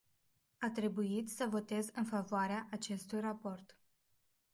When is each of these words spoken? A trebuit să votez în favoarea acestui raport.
A 0.59 0.69
trebuit 0.71 1.29
să 1.29 1.47
votez 1.49 1.87
în 1.93 2.03
favoarea 2.05 2.67
acestui 2.71 3.19
raport. 3.19 3.77